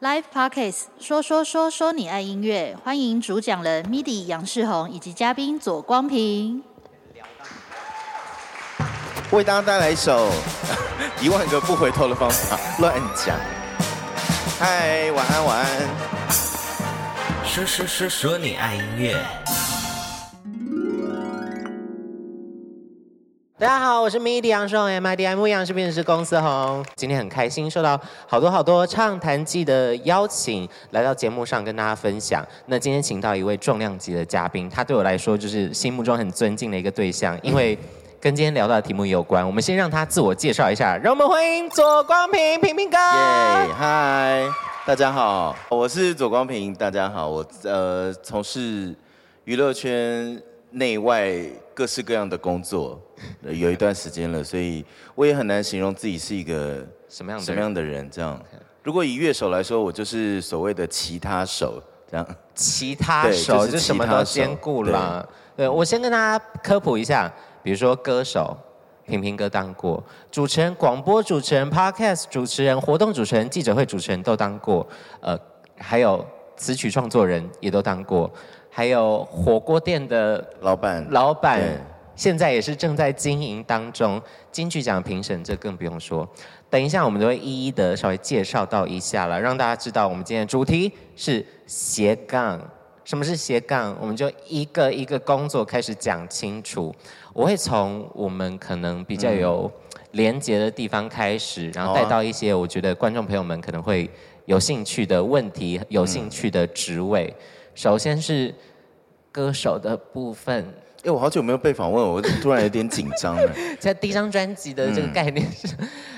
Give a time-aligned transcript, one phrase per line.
[0.00, 6.62] Live Podcast 说说说说你爱音乐，欢迎主讲人 MIDI 杨世宏以及嘉宾左光平。
[9.30, 10.30] 为大家带来一首
[11.22, 13.38] 一万个不回头的方法，乱讲。
[14.58, 15.88] 嗨，晚安，晚安。
[17.44, 19.16] 说说说说你爱音乐。
[23.64, 26.84] 大家好，我是 MIDI 杨世宏，MIDI 牧羊是编辑公司红。
[26.96, 32.46] 今天很开心，受到好多好多畅谈季的邀请，来到节目上跟大家分享。
[32.66, 37.78] 那今天请到一位重量级的嘉宾，他对我来说就是心目中很尊敬的一个对象，因为。
[38.20, 42.96] 跟今天聊到的题目有关，我们先让他自我介绍一下，让我们欢迎左光平平平哥。
[42.96, 44.46] 耶，嗨，
[44.86, 48.94] 大家好，我是左光平，大家好，我呃从事
[49.44, 51.34] 娱乐圈内外
[51.74, 52.98] 各式各样的工作，
[53.42, 58.08] 有一段时间了，所以我也很难形容自己是一个什么样什么样的人。
[58.10, 58.40] 这样，
[58.82, 62.26] 如果以乐手来说，我就是所谓的其他手，这样。
[62.54, 65.28] 其他手就什么都兼顾了。
[65.56, 67.32] 对，我先跟大家科普一下。
[67.62, 68.54] 比如说歌手，
[69.06, 69.98] 平平哥当过；
[70.30, 74.86] 主持人、广播主持人、Podcast 主持人、活动主持人、记者会主持人都当过。
[75.20, 75.34] 呃，
[75.78, 76.22] 还有
[76.56, 78.30] 词曲创作人也都当过，
[78.68, 81.62] 还有火锅店的老板，老板
[82.16, 84.20] 现在也是正在经营当中。
[84.52, 86.28] 金曲奖评审这更不用说。
[86.70, 92.60] 等一下我们都会一一的稍微介绍到一下了，让大家知道我们今天的主题是斜杠。
[93.04, 93.96] 什么是斜杠？
[94.00, 96.94] 我们就一个一个工作开始讲清楚。
[97.32, 99.70] 我会从我们可能比较有
[100.12, 104.10] 连结的地方开始，然后带到一些我觉得观众朋友们可能会
[104.46, 107.34] 有兴趣的问题、有兴趣的职位。
[107.74, 108.54] 首先是
[109.30, 110.72] 歌手的部分。
[111.04, 113.52] 哎，我好久没有被访问，我突然有点紧张了。
[113.78, 115.68] 在第一张专辑的这个概念是，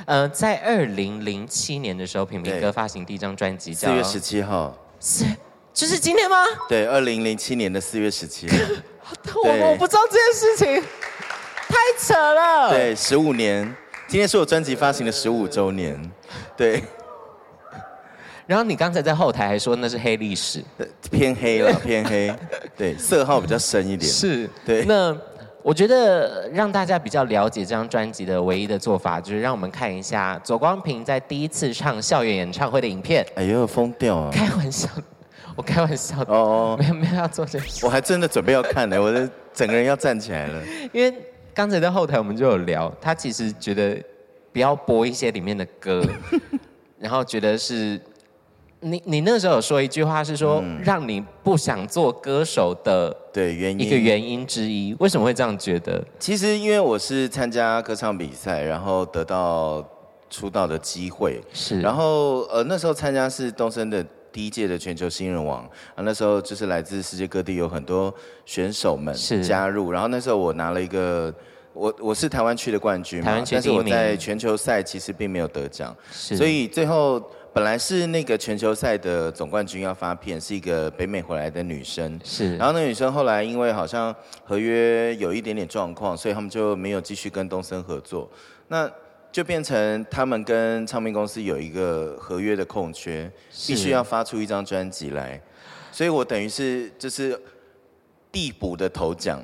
[0.04, 4.76] 呃，在二零零七年的时候，平平哥发行第一张专辑，叫四月十七号。
[5.00, 5.24] 是。
[5.74, 6.36] 就是今天吗？
[6.68, 8.56] 对，二零零七年的四月十七号。
[9.44, 10.82] 我我不知道这件事情，
[11.68, 12.70] 太扯了。
[12.70, 13.62] 对，十五年，
[14.06, 16.00] 今天是我专辑发行的十五周年。
[16.56, 16.82] 对。
[18.46, 20.62] 然后你刚才在后台还说那是黑历史，
[21.10, 22.32] 偏黑了， 偏黑。
[22.76, 24.10] 对，色号比较深一点。
[24.10, 24.48] 是。
[24.64, 24.84] 对。
[24.84, 25.16] 那
[25.62, 33.26] 我觉得让大家比较了解这张专辑的唯一的做法，就是让我们看一下左光平在第一次唱校园演唱会的影片。
[33.34, 34.30] 哎呦，疯掉啊！
[34.32, 34.88] 开玩笑。
[35.56, 37.84] 我开玩笑的哦，没有没有要做这事。
[37.84, 40.62] 我还真的准备要看呢，我的整个人要站起来了。
[40.92, 41.12] 因为
[41.54, 43.98] 刚才在后台我们就有聊，他其实觉得
[44.52, 46.04] 不要播一些里面的歌，
[47.00, 47.98] 然后觉得是
[48.80, 53.86] 你你那时候有说一句话是说，让你不想做歌手的对原因。
[53.86, 56.04] 一个原因之一，为什么会这样觉得？
[56.18, 59.84] 其实因为我是参加歌唱比赛，然后得到
[60.30, 64.04] 出道的机会，是，然后呃那时候参加是东森的。
[64.32, 65.64] 第一届的全球新人王
[65.94, 68.14] 啊，那时候就是来自世界各地有很多
[68.44, 71.34] 选手们加入，然后那时候我拿了一个，
[71.72, 77.18] 我我是台湾区的冠军嘛，但是我在全球赛其实并没有得奖，所以最后
[77.56, 88.30] 本来是那个全球赛的总冠军要发片，是一个北美回来的女生，是，然后那个女生后来因为好像合约有一点点状况，所以他们就没有继续跟东森合作，
[88.68, 88.90] 那。
[89.32, 93.30] 就变成他们跟唱片公司有一个合约的空缺，
[93.66, 95.38] 必须要发出一张专辑来，
[95.92, 97.38] 所以我等于是就是
[98.32, 99.42] 递补的头奖，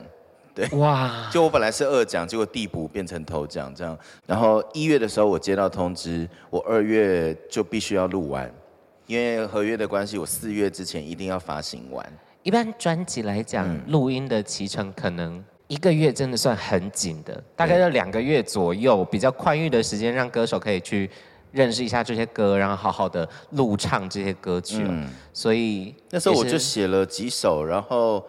[0.54, 8.52] 对，哇， 就我本来是二奖，结果递补变成头奖这样，然后一月的时候我接到通知，我二月就必须要录完，
[9.06, 12.04] 因为合约的关系，我四月之前一定要发行完。
[12.42, 15.42] 一般专辑来讲，录音的期程可能。
[15.68, 21.08] 一个月真的算很紧的，大概要两个月左右，比较宽裕的时间，让歌手可以去
[21.50, 24.84] 认识一下这些歌，然后好好的录唱这些歌曲。
[24.86, 28.22] 嗯，所以那时候我就写了几首，然后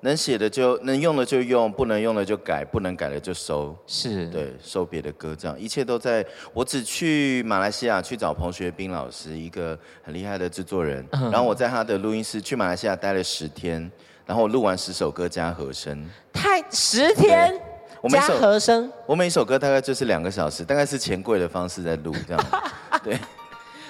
[0.00, 3.76] 能写的就能用的就用，不能用的就改，不能改的就收。
[3.86, 6.24] 是，对，收别的歌，这样一切都在。
[6.52, 13.90] 我只去马来西亚去找彭学斌老师，一个很厉害的制作人，嗯，然后我在他的录音室去马来西亚待了十天。
[14.26, 17.58] 然后我录完十首歌加和声，太十天
[18.02, 22.44] 我加和声，我每首歌大概就是两个小时，大概是钱柜的方式在录这样。
[23.02, 23.18] 对，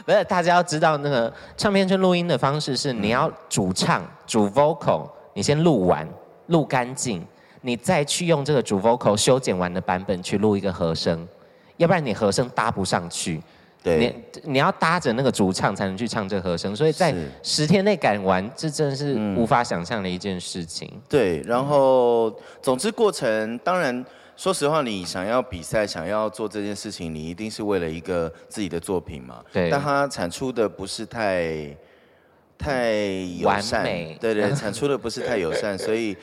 [0.07, 6.05] 不是大家要知道那个唱片圈录音的方式是，你要主唱主 vocal，你先录完
[6.49, 7.25] 录干净，
[7.61, 11.25] 你再去用这个主 vocal 修剪完的版本去录一个和声，
[11.77, 13.41] 要不然你和声搭不上去。
[13.81, 13.99] 对，
[14.43, 20.91] 你你要搭着那个主唱才能去唱这和声，所以在十天内赶完，这真的是无法想象的一件事情。
[21.09, 24.05] 对，然后总之过程当然
[24.37, 29.41] 说实话，你想要比赛，想要做这件事情，你一定是为了一个自己的作品嘛。
[29.53, 29.71] 对。
[29.71, 31.73] 但它产出的不是太
[32.59, 32.93] 太
[33.39, 36.17] 友善，对对，产出的不是太友善，所以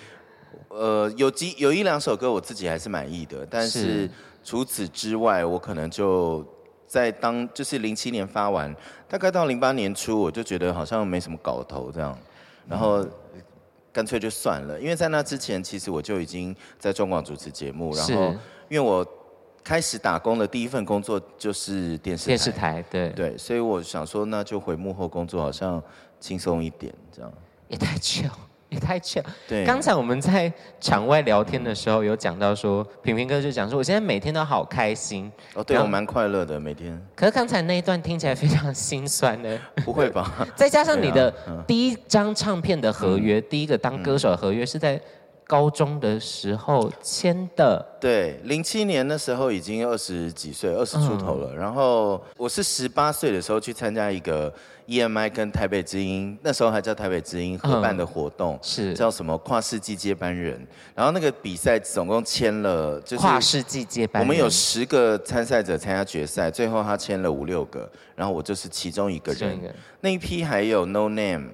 [0.68, 4.10] 呃，有几有一两首歌我自己还是满意的，但是
[4.44, 6.46] 除此之外，我可能就
[6.86, 8.76] 在当就是零七年发完，
[9.08, 12.16] 大概到零八年初，我就觉得好像没什么搞头这样，
[12.68, 13.04] 然后。
[13.96, 18.36] 干脆就算了，因为在那之前，其实我就已经在中广主持节目，然后
[18.68, 19.08] 因为我
[19.64, 23.10] 开始打工的第一份工作就是电视台，电视台，对。
[23.12, 25.82] 对，所以我想说，那就回幕后工作，好像
[26.26, 27.32] 轻松一点，这样
[27.68, 28.24] 也太久。
[28.70, 29.22] 也太巧。
[29.48, 30.52] 对，刚才我们在
[30.82, 35.32] 场外聊天的时候有讲到说，平平哥就讲说，我现在每天都好开心。
[35.54, 37.00] 哦，对，我蛮快乐的每天。
[37.16, 39.60] 可是刚才那一段听起来非常心酸呢。
[39.86, 40.46] 不会吧？
[40.58, 41.32] 再加上你的
[41.68, 45.00] 第一张唱片的合约，第一个当歌手的合约是在
[45.48, 47.86] 高中的时候签的。
[48.00, 51.56] 对，零七年那时候已经二十几岁，二十出头了。
[51.56, 54.54] 然后我是十八岁的时候去参加一个。
[54.88, 60.64] EMI 跟台北之音那时候还叫台北之音合办的活动，嗯、是叫什么跨世纪接班人。
[60.94, 64.28] 然后那个比赛总共签了，就是跨世纪接班人。
[64.28, 69.60] 我们有十个参赛者参加决赛，最后他签了五六个，然后我就是其中一个人。
[69.60, 71.48] 个那一批还有 No Name，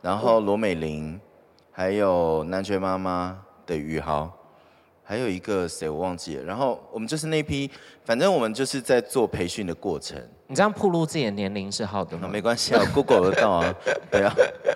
[0.00, 1.20] 然后罗美玲，
[1.70, 4.36] 还有南拳妈妈的宇豪。
[5.02, 7.68] 还有一个谁我忘记了，然后我们就是那批，
[8.04, 10.16] 反正我们就是在做培训的过程。
[10.46, 12.28] 你这样暴露自己的年龄是好的吗？
[12.28, 13.74] 没关系啊，Google 得到啊，
[14.08, 14.32] 对啊，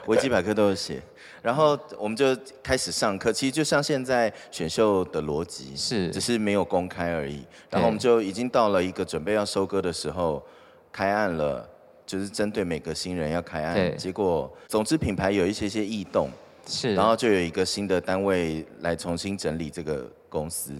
[0.08, 1.00] 维基百科都有写。
[1.41, 7.46] 然后我们就开始上课，其实就像现在选秀的逻辑，是，只是没有公开而已。
[7.70, 10.44] 然后我们就已经到了一个准备要收割的时候，
[10.91, 11.64] 开案了，
[12.05, 13.73] 就是针对每个新人要开案。
[13.73, 16.29] 对，结果总之品牌有一些些异动，
[16.67, 20.11] 是，然后就有一个新的单位来重新整理这个。
[20.35, 20.73] 公司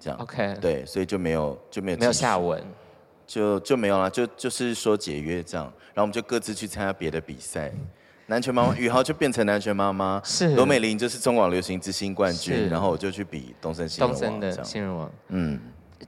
[0.00, 2.64] 这样，OK，对，所以就没有就没有没有下文，
[3.26, 7.70] 就就没有了，就就是说解约这样，然后我们就各自去参加别的比赛。
[8.24, 10.54] 南拳妈妈宇豪就变成南拳妈妈，是。
[10.54, 15.60] 罗美玲就是中广流行之星冠军，然后我就去比东森新人王，东森的新人王，嗯，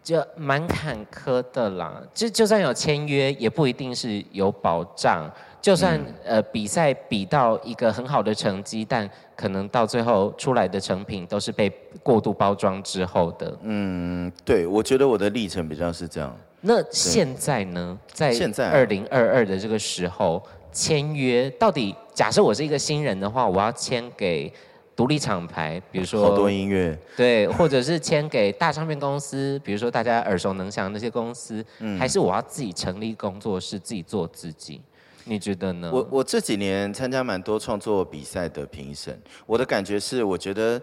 [0.03, 2.03] 就蛮坎坷的啦。
[2.15, 5.31] 就就算有签约，也不一定是有保障。
[5.61, 11.71] 就算呃比赛比到一个很好的成绩，但可能到最后出来的成品都是被
[12.03, 13.59] 过度包装之后的。
[13.63, 16.37] 嗯，对，我觉得我的历程比较是这样。
[16.61, 17.99] 那现在呢？
[18.13, 24.53] 在现在二零二二的这个时候签约，到底假设我是一个新人的话，我要签给
[24.97, 34.81] 独立厂牌，比如说好多音乐，对，或者是签给大唱片公司，比如说大家耳熟能详的那些公司，嗯，还是我要自己成立工作室，自己做自己？
[35.29, 35.91] 你觉得呢？
[35.93, 40.81] 我我这几年参加蛮多创作比赛的评审，我的感觉是，我觉得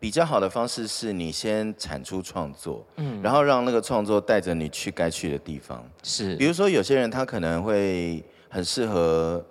[0.00, 5.88] 比较好的方式是你先产出创作，嗯，然后让那个创作带着你去该去的地方。
[6.02, 9.44] 是，比如说有些人他可能会很适合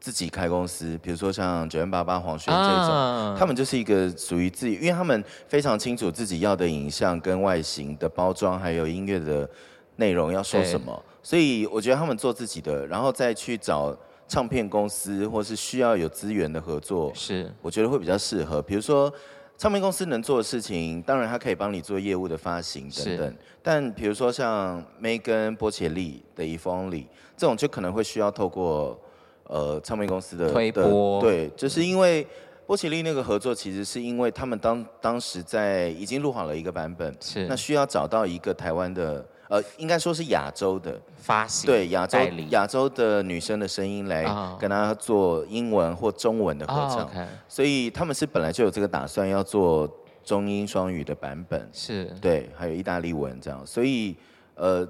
[0.00, 9.48] 自己开公司，比如说像九零八八黄轩这种，啊、他们就是一个属于自己，因为他们非常清楚自己要的影像跟外形的包装，还有音乐的
[9.96, 11.02] 内容要说什么。
[11.24, 13.96] 所以我觉得他们做自己的，然后再去找
[14.28, 18.60] 唱片公司或是需要有资源的合作，是我觉得会比较适合。
[18.60, 19.10] 比如说
[19.56, 23.36] 唱片公司能做的事情，当然他可以帮你做业务的发行等等。
[23.62, 27.06] 但比如说像 Megan 波切利的 If Only
[27.38, 29.00] 这种，就可能会需要透过
[29.44, 31.22] 呃唱片公司的推波。
[31.22, 32.26] 对，就是因为
[32.66, 39.26] 波切利那个合作，其实是因为他们当当时在已经录好了一个版本，是那需要找到一个台湾的。
[39.54, 42.18] 呃，应该说是亚洲的发行，对亚洲
[42.50, 44.24] 亚洲的女生的声音来
[44.58, 47.26] 跟她做英文或中文的合唱，oh, okay.
[47.46, 49.88] 所以他们是本来就有这个打算要做
[50.24, 52.06] 中英双语的版本，是。
[52.20, 54.16] 对，还有意大利文这样，所以
[54.56, 54.84] 呃，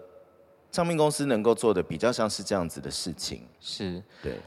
[0.73, 4.03] 唱片公司能够做的比较像是这样子的事情，是。
[4.23, 4.39] 对。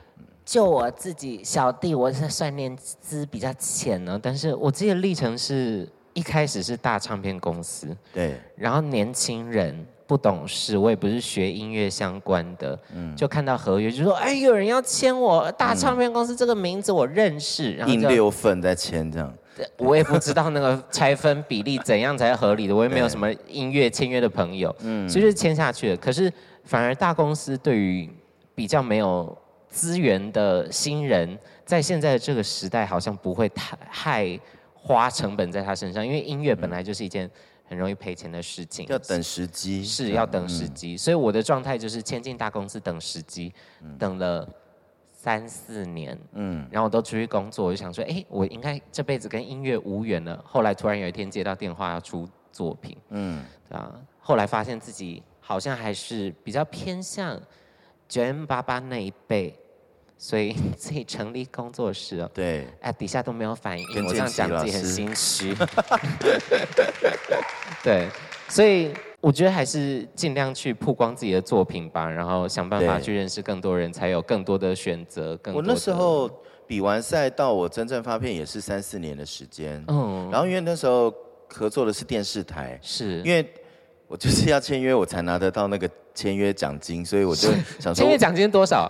[0.43, 9.85] 就我自己小弟，我是算年资比较浅呢，但是我自己的历程是一开始是大唱片公司，对，然后年轻人。
[10.07, 19.33] 不懂事，我也不是学音乐相关的，嗯，就看到合约就说，哎，有人要签我大唱片公司这个名字我认识，然后印六份在签这样，
[19.77, 25.97] 我也不知道那个拆分比例怎样才合理的，我也没有什么音乐签约的朋友， 嗯，所以就签下去了。
[25.97, 26.31] 可是
[26.63, 28.09] 反而大公司对于
[28.55, 29.37] 比较没有
[29.67, 34.39] 资源的新人，在现在的这个时代，好像不会太太
[34.73, 37.29] 花成本在他身上，因为音乐本来就是一件。
[37.67, 40.93] 很容易赔钱的事情，要等时机，是要等时机。
[40.93, 44.47] 嗯、所以我的状态就是签进大公司等时机，嗯、等了
[45.11, 50.41] 三四年，嗯，然后我都出去工作，我就想说，哎，我应该这辈子跟音乐无缘了。
[50.45, 53.93] 后来突然有一天接到电话要出作品，嗯，对啊。
[54.19, 57.41] 后来发现自己好像还是比较偏向
[58.07, 59.57] 九 m 八八那一辈，
[60.17, 62.29] 所以自己成立工作室哦。
[62.33, 65.55] 对，哎，底下都没有反应，我这样讲自己很心虚。
[67.83, 68.09] 对，
[68.49, 75.37] 所以我觉得还是尽量去曝光自己的作品吧，然后想办法去认识更多人，才有更多的选择。
[75.37, 76.29] 更多我那时候
[76.65, 79.83] 比完赛到我真正发片也是三四年的时间。
[79.87, 81.13] 嗯，然后因为那时候
[81.47, 83.47] 合作的是电视台，是因为。
[84.09, 88.89] 我就是要签约，我才拿得到那个签约奖金，所以我就想说，签约奖金多少？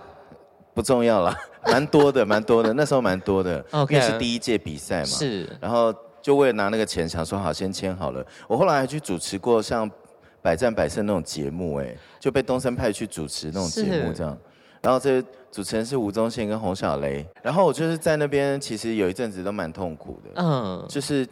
[0.78, 3.94] 不重要了， 蛮多的，蛮多的，那时候蛮多的，Okay.
[3.94, 5.06] 因为是第一届比赛嘛。
[5.08, 5.50] 是。
[5.60, 5.92] 然后
[6.22, 8.24] 就为了拿那个钱，想说好先签好了。
[8.48, 9.90] 我后来还去主持过像
[10.40, 14.38] 《百战百胜》那种节目，哎，就被东森派去主持那种节目这样。
[14.82, 15.20] 然后这
[15.52, 21.28] 主持人是吴宗宪跟洪小雷，然后我就是在那边，其实有一阵子都蛮痛苦的，嗯，就是。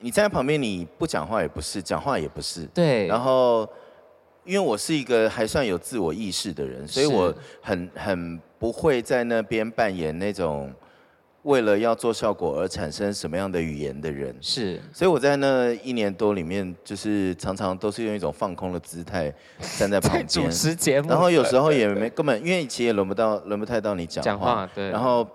[0.00, 2.64] 你站在旁边，你不讲话也不是，讲话也不是。
[2.66, 3.08] 对。
[3.08, 3.68] 然后，
[4.44, 10.72] 因为我是一个还算有自我意识的人，所以我很很不会在那边扮演那种
[11.42, 14.34] 为了要做效果而产生什么样的语言的人。
[14.40, 14.80] 是。
[14.92, 19.32] 所以我在那一年多里面，就是常常都是用一种放空的姿态
[19.78, 21.08] 站在旁边主持节目。
[21.08, 24.24] 然后有时候也没根本，因为其实也轮不到，轮不太到你讲话。
[24.24, 24.90] 讲话对。
[24.90, 25.26] 然后。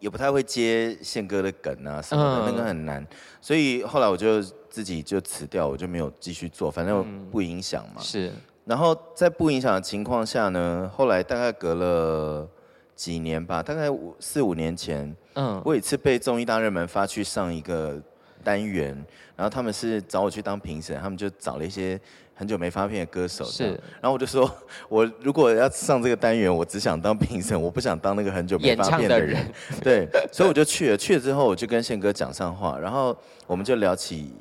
[0.00, 3.06] 也不太会接宪哥的梗啊什么的，那个很难，
[3.38, 8.00] 所以后来我就自己就辞掉，我就没有继续做，反正不影响嘛。
[8.00, 8.32] 是。
[8.70, 12.48] 然后在不影响的情况下呢，后来大概隔了
[12.94, 18.00] 几年吧，大概五四五年前，嗯，我有一次被综艺大热门发去上一个
[18.44, 18.94] 单元，
[19.34, 22.00] 然后他们是找我去当评审，他们就找了一些。
[22.32, 23.66] 很久没发片的歌手，是，
[24.00, 24.50] 然后我就说，
[24.88, 29.36] 我如果要上这个单元，我只想当评审，我不想当那个很久没发片的人。
[29.82, 30.96] 对，所以我就去了。
[30.96, 33.14] 去了之后，我就跟宪哥讲上话，然后
[33.46, 34.32] 我们就聊起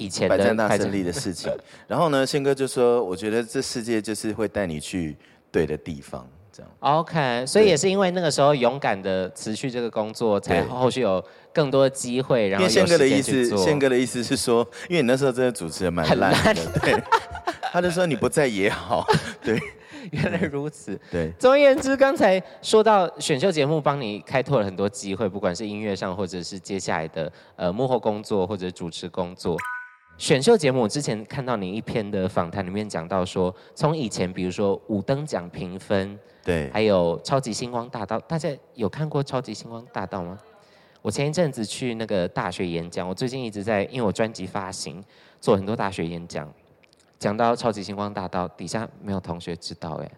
[0.00, 1.52] 以前百战大胜利的事情。
[1.86, 5.16] 然后呢，宪哥就说，我觉得这世界就是会带你去
[5.52, 6.26] 对的地方。
[6.52, 12.48] 这样 OK，所以也是因为那个时候勇敢的辞去这个工作，才后续有更多的机会。
[12.48, 17.00] 然后宪哥的意思，宪哥的意思是说，因为你那时候真的主持人蛮烂的，对。
[17.72, 19.06] 他就说你不在也好，
[19.42, 19.60] 对。
[20.12, 21.30] 原来如此，对。
[21.38, 29.56] 总而言之，刚才说到选秀节目帮你开拓了很多机会，不管是音乐上，或者是接下来的呃幕后工作或者主持工作。
[30.20, 40.38] 选秀节目，我之前看到你一篇的访谈里面讲到说，从以前比如说五等奖评分，对，还有超级星光大道，大家有看过超级星光大道吗？
[41.00, 45.02] 我前一阵子去那个大学演讲，我最近一直在，因为我专辑发行，
[45.40, 46.46] 做很多大学演讲，
[47.18, 50.10] 讲到超级星光大道，底下没有同学知道哎。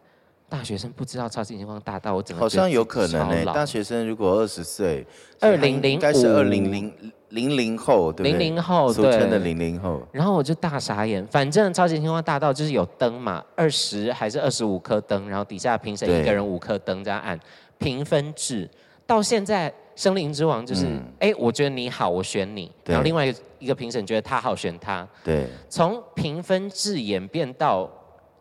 [0.52, 3.52] 大学生不知道超级星光大道，我怎么好像有可能呢？
[3.54, 5.02] 大学生如果二十岁，
[5.40, 6.92] 二零零五，应该是二零零
[7.30, 8.32] 零零后，对不对？
[8.32, 10.06] 零零后，俗称的零零后。
[10.12, 17.40] 然后我就大傻眼，反正超级星光大道就是有灯嘛，二十还是二十五颗灯，然后底下评审一个人五颗灯这样按
[17.78, 18.68] 评分制。
[19.06, 20.84] 到现在森林之王就是，
[21.18, 22.70] 哎、嗯，我觉得你好，我选你。
[22.84, 25.08] 然后另外一个一个评审觉得他好，选他。
[25.24, 25.46] 对。
[25.70, 27.90] 从评分制演变到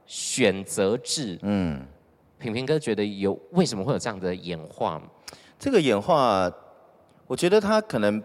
[0.05, 1.81] 选择制，嗯。
[2.41, 5.01] 平平哥觉得有为什么会有这样的演化？
[5.60, 6.51] 这个演化，
[7.27, 8.21] 我觉得它可能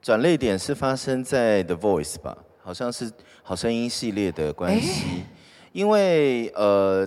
[0.00, 5.26] 转泪点是发生在 The Voice 吧，好像是好声音系列的关系，欸、
[5.72, 7.06] 因为呃。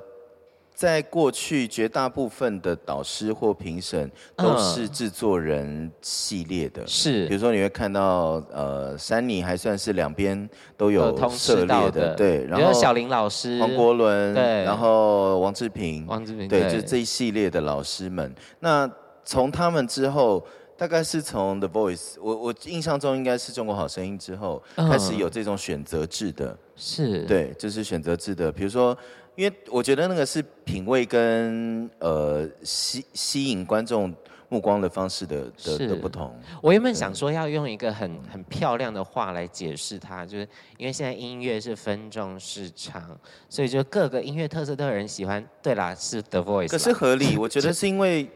[0.78, 7.26] 在过去，绝大部分的导师或评审都是制作人系列的，是。
[7.26, 12.46] 比如说，你会看到，呃，珊妮还算是两边都有涉猎的，对。
[12.46, 14.64] 然后小林老师、黄国伦，对。
[14.66, 18.32] 然后王志平，王志平，对，就这一系列的老师们。
[18.60, 18.88] 那
[19.26, 20.46] 从他们之后，
[20.78, 28.96] 大概是从 The Voice，我我印象中应该是中国好声音之后开始有这种选择制的，是对，就是选择制的，比如说。
[29.38, 34.12] 因为我觉得那个是品味跟呃吸吸引观众
[34.50, 36.36] 目光的方式的的的不同。
[36.60, 43.16] 我原本想说要用一个很很漂亮的话来解释它，就是因为现在音乐是分众市场，
[43.48, 45.48] 所以就各个音乐特色都有人喜欢。
[45.62, 46.70] 对啦，是 The Voice。
[46.70, 48.28] 可是合理，我觉得是因为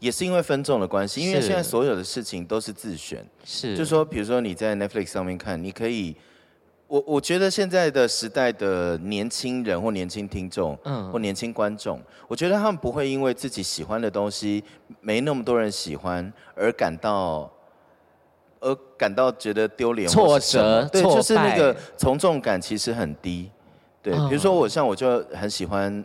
[0.00, 3.26] 也是因为分众的关系，因为现在所有的事情都是自选。
[3.42, 6.14] 是，就说比如说你在 Netflix 上面看，你可以。
[6.92, 14.62] 我我觉得现在的时代的年轻人或年轻听众，嗯，或年轻观众，我觉得他们不会因为自己喜欢的东西
[15.00, 17.50] 没那么多人喜欢而感到，
[18.60, 23.50] 而感到觉得丢脸、挫折，对，就是那个从众感其实很低。
[24.02, 26.04] 对，比如说我像我就很喜欢，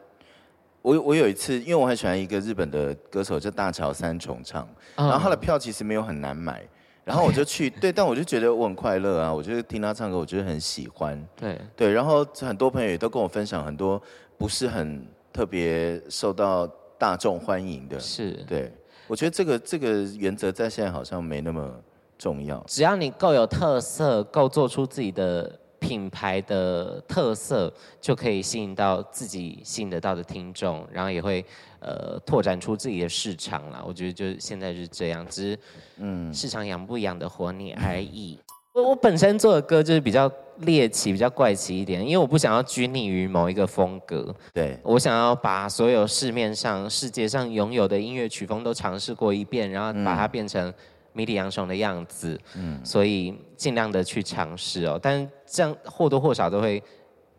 [0.82, 4.66] 我我有一次，因为我很喜欢一个日本的歌手叫大桥三重唱，
[4.96, 6.66] 然后他的票其实没有很难买。
[7.08, 11.58] 然后我就 去，对，但我就觉得我很快乐啊，我就听他唱歌，我觉得很喜欢，对。
[11.76, 14.02] 对，然后很多朋友也都跟我分享很多
[14.38, 18.34] 不是很特别受到大众欢迎的，是。
[18.46, 18.72] 对，
[19.08, 21.74] 我觉得这个这个原则在现在好像没那么
[22.18, 25.60] 重要，只要你够有特色，够做出自己的。
[25.88, 31.44] 品牌的特色就可以吸引到自己吸引得到的听众，然后也会
[31.80, 33.82] 呃拓展出自己的市场啦。
[33.88, 35.60] 我觉得就现在是这样，只是
[35.98, 38.38] 嗯市场养不养得活你而已。
[38.74, 50.74] 我我本身做的歌就是比较猎奇、比较怪奇一点，因为我不想要拘泥于某一个风格，对，我想要把所有市面上、世界上拥有的音乐曲风都尝试过一遍，然后把它变成。
[51.18, 56.82] 迷弟杨雄的样子，嗯，所以尽量的去尝试哦，但这样或多或少都会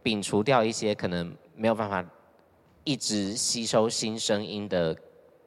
[0.03, 2.05] 摒除掉一些可能没有办法
[2.83, 4.97] 一直吸收新声音的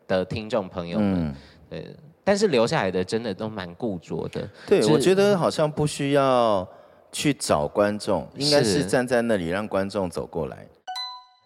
[0.07, 1.35] 的听众朋友们，嗯，
[1.69, 4.49] 对，但是留下来的真的都蛮固着的。
[4.65, 6.65] 对，我觉得好像不需要
[7.11, 10.65] 去找观众，应该是站在那里让观众走过来。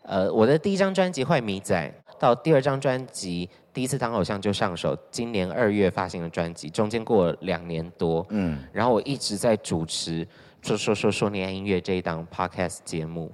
[0.04, 1.76] 呃，我的第一张专辑《坏米仔》
[2.20, 3.50] 到第二张专辑。
[3.76, 10.26] 第一次当偶像就上手，今年二月发行的专辑，中间过了两年多，嗯，然后我一直在主持
[10.62, 13.30] 说说说说你爱音乐这一档 podcast 节目，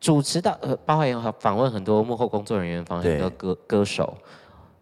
[0.00, 4.16] 主持到呃，包括访问很多幕后工作人员，访问很多歌歌手，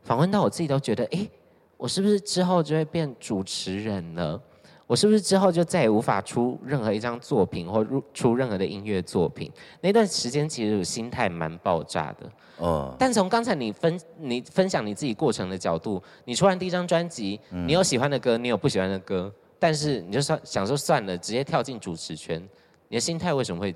[0.04, 1.28] 访问到我自己都觉得，哎，
[1.76, 4.40] 我是不是之后就会变主持人了？
[4.86, 9.50] 我是不是之后就再也无法出任何一张作品或出任何的音乐作品？
[9.80, 12.30] 那段时间其实我心态蛮爆炸的。
[12.58, 12.94] 哦。
[12.98, 22.40] 但从刚才你分你分享你自己过程的角度，你出完第一张专辑，你有喜欢的歌，你有不喜欢的歌，但是你就算想说算了，直接跳进主持圈，
[22.88, 23.74] 你的心态为什么会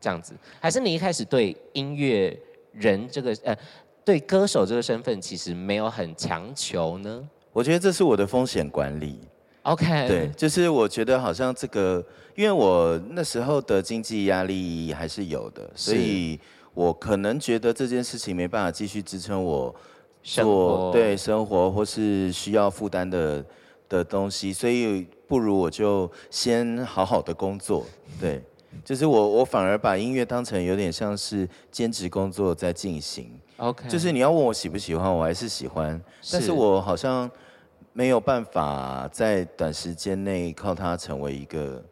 [0.00, 0.34] 这样子？
[0.58, 2.36] 还是你一开始对音乐
[2.72, 3.56] 人这个呃
[4.04, 7.28] 对歌手这个身份其实没有很强求呢？
[7.52, 9.20] 我觉得这是我的风险管理。
[9.62, 12.04] OK，对，就是我觉得好像这个，
[12.34, 16.38] 因为我那时候的经济压力还是有的，所以
[16.74, 19.72] 我可能觉得这件事情没办法继续支撑我
[20.20, 23.44] 做对生活或是需要负担的
[23.88, 27.86] 的东西，所以不如我就先好好的工作。
[28.20, 28.42] 对，
[28.84, 33.30] 就是我我反而把音乐当成有点像是兼职工作在进行。
[33.58, 37.30] OK，就是你要问我喜不喜欢，我还是喜欢，但是我好像。
[37.92, 41.82] 没有办法在短时间内靠它成为一个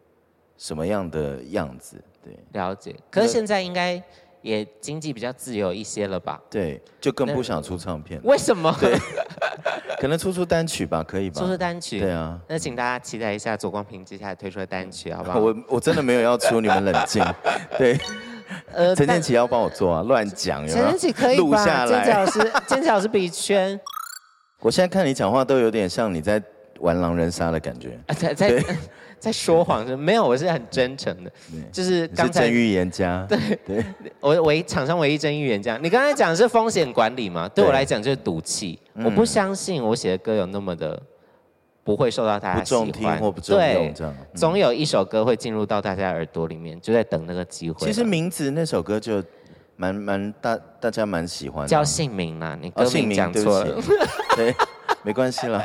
[0.57, 2.95] 什么样的样子，对，了解。
[3.11, 4.03] 可是现在应该
[4.43, 6.41] 也经济比较自由一些了吧？
[6.49, 8.21] 对，就更不想出唱片。
[8.25, 8.75] 为什么？
[8.81, 8.99] 对，
[10.01, 11.41] 可能出出单曲吧，可以吧？
[11.41, 12.41] 出出单曲，对啊。
[12.49, 15.39] 那请大家期待一下左光平接下来推出的单曲，好不好？
[15.39, 17.23] 我我真的没有要出，你们冷静。
[17.77, 17.99] 对，
[18.73, 20.67] 呃，陈建奇要帮我做啊，乱讲。
[20.67, 21.43] 陈建奇可以吧？
[21.43, 22.15] 录下来。
[22.15, 23.79] 老师，建骐老师笔圈。
[24.61, 26.43] 我现在看你讲话都有点像你在
[26.81, 28.65] 玩狼人杀的感觉，啊、在在
[29.19, 31.31] 在说谎是没有，我是很真诚的，
[31.71, 33.59] 就是刚才真预言家， 对。
[33.67, 33.85] 对，
[34.19, 35.77] 我唯场上唯一真预言家。
[35.77, 37.49] 你刚才讲的是风险管理嘛？
[37.49, 37.65] 对。
[37.65, 41.01] 我来讲就是赌气，我不相信我写的歌有那么的
[41.85, 47.87] 不会受到大家喜欢，不中听或不中用这样，总有一首歌会进入到大家耳朵里面，就在等那个机会。
[47.87, 49.23] 其实名字那首歌就。
[49.81, 51.69] 蛮蛮大，大家蛮喜欢的。
[51.69, 53.83] 叫姓名啦，你歌名讲错了。
[54.37, 54.55] 对，
[55.03, 55.65] 没关系啦，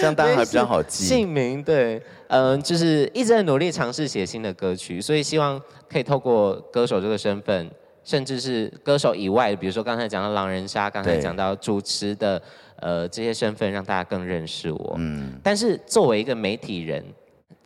[0.00, 1.04] 样大家还比较好记。
[1.04, 7.70] 姓名对，嗯，就是一直在努力尝试写新的歌曲，所以希望可以透过歌手这个身份，
[8.02, 12.40] 甚至是歌手以外，比如说刚才讲到狼人杀，刚才讲到主持的，
[12.76, 14.94] 呃，这些身份让大家更认识我。
[14.96, 15.34] 嗯。
[15.42, 17.04] 但是作为一个媒体人。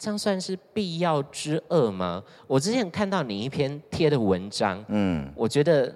[0.04, 2.22] 这样算是必要之恶吗？
[2.46, 5.90] 我之前看到你一篇贴的文章，嗯，我觉得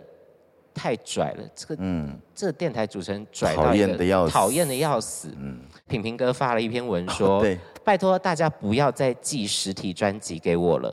[0.73, 1.45] 太拽了。
[1.55, 5.29] 这个，嗯，这个电台主持人拽到讨厌的要死，讨厌的要死。
[5.39, 10.91] 嗯，品评哥发了一篇文说， 对，拜托大家不要再寄实体专辑给我了，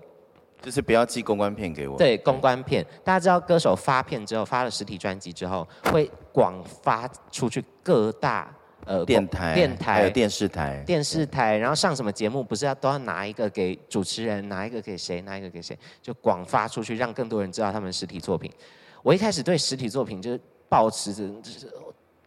[0.62, 1.98] 就是不要寄公关片给我。
[1.98, 8.54] 对，公关片，大家知道歌手发片之后，发了实体专辑之后，会广发出去各大。
[8.86, 18.52] 呃，电台、电台还有电视台、电视台，然后上什么节目，不是要都要拿一个给主持人，拿一个给谁，拿一个给谁，就广发出去，让更多人知道他们实体作品。
[19.02, 21.68] 我一开始对实体作品就是抱持着，就是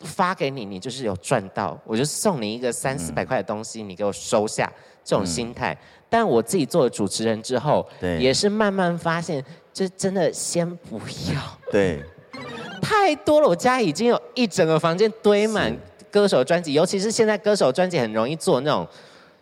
[0.01, 4.69] 发给你，你就是有赚到，我就送你一个三四百块的东西，嗯、你给我收下
[5.05, 5.73] 这种心态。
[5.73, 5.79] 嗯、
[6.11, 10.99] 但我自己做了主持人之后，对，也是慢慢发现，就真的先不
[11.33, 12.03] 要，对，
[12.83, 15.73] 太多了，我家已经有一整个房间堆满。
[16.19, 18.85] 歌手专辑，尤其是现在歌手专辑很容易做那种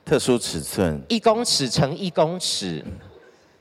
[0.05, 2.85] 特殊尺寸，一公尺乘一公尺，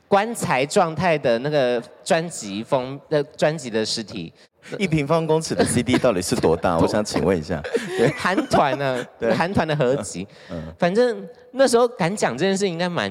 [0.05, 4.33] 棺材状态的那个专辑封的专辑的实体。
[4.77, 6.77] 一平方公尺的 CD 到底是多大？
[6.77, 7.63] 我想请问一下。
[8.19, 9.01] 韩团呢？
[9.17, 10.27] 对，韩团的合集。
[10.51, 13.09] 嗯，反正那时候敢讲这件事，应该蛮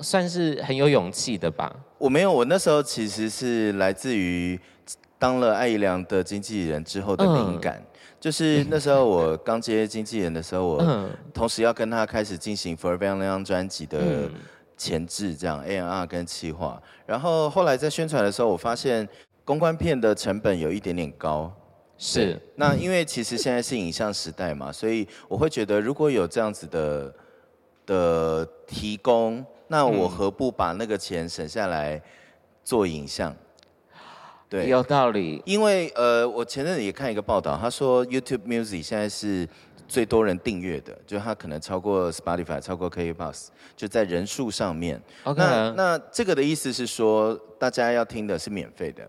[0.00, 1.70] 算是很有勇气的吧？
[1.98, 4.58] 我没有，我那时候其实是来自于
[5.18, 7.76] 当了艾怡良的经纪人之后的灵感。
[7.76, 7.86] 嗯、
[8.20, 14.30] 就是那时候我刚接经纪人的时候，我同时要跟他开始进行 Forever Young 那张专辑的
[14.76, 16.82] 前置，这样 A&R 跟企划。
[17.06, 19.08] 然后后来在宣传的时候，我发现。
[19.46, 21.52] 公关片的成本有一点点高，
[21.98, 22.40] 是。
[22.54, 27.14] 那因为其实现在是影像时代嘛，所以我会觉得如果有这样子的
[27.84, 32.00] 的提供，那我何不把那个钱省下来
[32.64, 33.36] 做影像？
[34.54, 35.42] 对，有道理。
[35.44, 39.48] 因为呃，我前阵子也看一个报道，他说 YouTube Music 现在是
[39.88, 45.02] 最多人订阅的，就它可能超过 Spotify，超过 KKBOX，就在人数上面。
[45.24, 49.02] OK，那那这个的意思是说，大家要听的是免费的。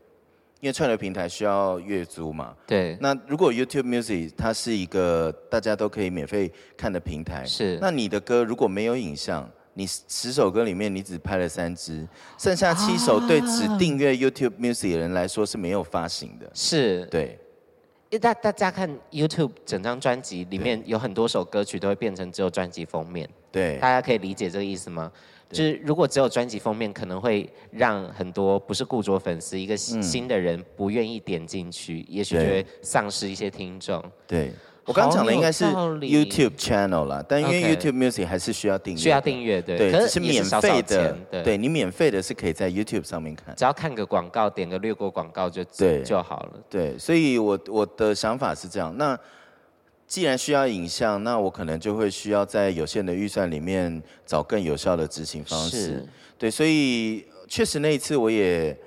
[0.62, 2.98] 因为串流平台需要月租嘛，对。
[3.00, 7.78] 那如果 YouTube Music 它是一个大家都可以免费看的平台，是。
[7.80, 12.08] 那你的歌如果没有影像，你十首歌里面你只拍了三支，
[12.38, 16.50] 剩下七首对只订阅 YouTube Music 的人来说是没有发行的。
[16.54, 17.06] 是。
[17.06, 17.38] 对。
[18.22, 23.30] 大大家看 YouTube 整张专辑里面有很多首歌曲都会变成只有专辑封面。
[23.52, 23.78] 对。
[23.80, 25.12] 大家可以理解这个意思吗？
[25.50, 34.04] 就是如果只有专辑封面，可能会让很多不是固着粉丝、一个新的人不愿意点进去，嗯、也许就会丧失一些听众。
[34.26, 34.52] 对，
[34.86, 46.04] 我刚讲的应该是 YouTube channel 啦，但因为 YouTube Music 还是需要订阅，需要订阅，对，对，可是，是免费的，对，对你免费的是可以在 YouTube 上面看，只要看个广告，点个略过广告就对。
[46.04, 46.54] 就好了。
[46.70, 49.18] 对，所以我我的想法是这样，那。
[50.08, 55.78] 既然需要影像，那我可能就会需要在有限的预算里面找更有效的执行方式。
[55.78, 56.08] 是。
[56.38, 58.78] 对，所以确实那一次我也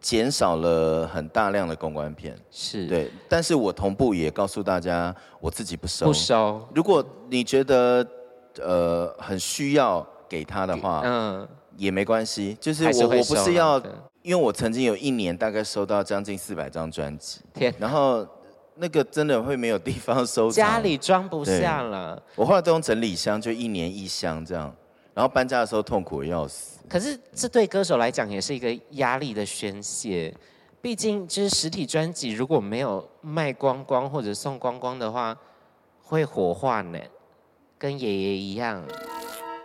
[0.00, 2.36] 减少了很大量的公关片。
[2.50, 6.06] 是对，但是我同步也告诉大家，我自己不收。
[6.06, 6.66] 不收。
[6.74, 8.06] 如果你觉得
[8.60, 12.56] 呃很需要给他的话，嗯，也没关系。
[12.60, 13.78] 就是我我不是要，
[14.22, 17.40] 因为我曾经有一年大概收到将近四百张专辑。
[17.54, 18.26] 天，然后。
[18.82, 22.22] 那个真的会没有地方收，家里装不下了。
[22.34, 24.74] 我后来都用整理箱，就一年一箱这样。
[25.12, 26.79] 然后搬家的时候痛苦的要死。
[26.90, 30.34] 可是这对歌手来讲也是一个压力的宣泄，
[30.82, 35.36] 毕竟就是实体专辑如果没有卖光光或者送光光的话，
[36.02, 36.98] 会火化呢，
[37.78, 38.84] 跟爷爷一样，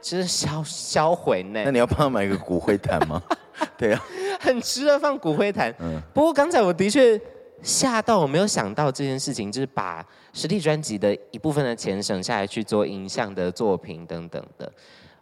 [0.01, 1.63] 就是销销毁呢。
[1.65, 3.19] 那你要帮他买个骨灰坛吗？
[3.75, 4.05] 对啊，
[4.39, 5.73] 很值得放骨灰坛。
[5.79, 7.19] 嗯，不过刚才我的确。
[7.61, 14.71] 吓到我没有想到这件事情，就是把实体专辑的一部分的钱省下来去做影像的作品等等的。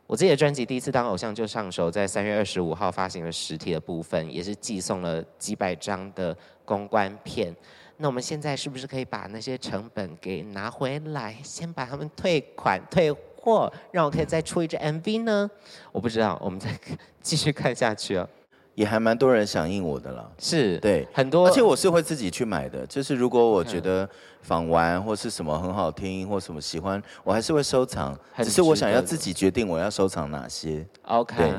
[0.05, 7.55] 我自己的专辑第一次当偶像就上手，在三月二十五号发行了实体的部分，也是寄送了几百张的公关片。
[7.97, 15.49] 那我们现在是不是可以把那些成本给拿回来，先把他们退款退货，让我可以再出一支 MV 呢？
[15.91, 16.69] 我不知道，我们再
[17.21, 18.27] 继续看下去啊。
[18.75, 22.86] 也还蛮多人响应我的了，是对很多，而且我是会自己去买的。
[22.88, 24.09] 就是如果我觉得
[24.41, 28.17] 访完或是什么很好听或什么喜欢，我还是会收藏。
[28.38, 30.83] 只是我想要自己决定我要收藏哪些。
[31.03, 31.53] OK，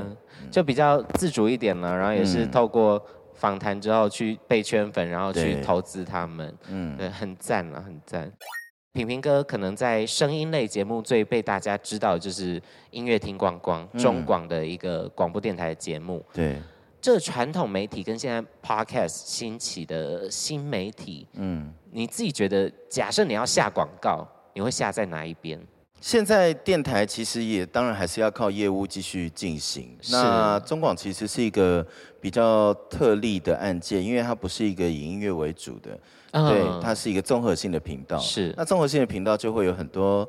[0.51, 1.97] 就比较自主一点了。
[1.97, 3.01] 然后也是透过
[3.35, 6.53] 访谈之后去被圈粉，然后去投资他们。
[6.67, 8.33] 嗯，对，很赞啊，很赞。
[8.93, 16.25] 平平哥可能在声音类节目最被大家知道就是音乐听光光中广的一个广播电台的节目。
[16.33, 16.61] 对。
[17.05, 25.61] 这传统媒体跟现在 Podcast 兴起的新媒体，嗯，你自己觉得，假设你要下广告，你会下在哪一边？
[26.01, 29.95] 现在电台其实也当然还是要靠业务继续进行。
[30.01, 31.87] 是那中广其实是一个
[32.23, 38.17] 比较特例的案件，因为它不是一个以音乐为主的，嗯、对，它是一个综合性的频道。
[38.19, 40.27] 是，那综合性的频道就会有很多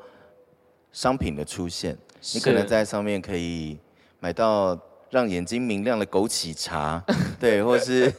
[0.91, 1.97] 商品的出现，
[2.33, 3.79] 你可能在上面可以
[4.19, 4.77] 买到。
[5.09, 7.03] 让眼睛明亮的枸杞茶，
[7.39, 8.11] 对，或是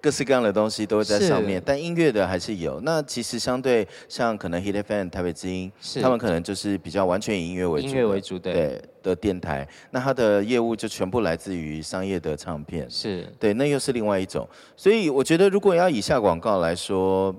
[0.00, 2.80] 各式各样的东西都会在上面，但音乐的还是有。
[2.80, 6.00] 那其实相对像可能 Hit FM 台北之音，是。
[6.00, 13.26] 他们可能就是比较完全以音乐为主，音乐为主对，对的电台，那它的业务就全部来自于商业的唱片，是。
[13.38, 14.48] 对，那又是另外一种。
[14.76, 17.34] 所以我觉得，如果要以下广告来说，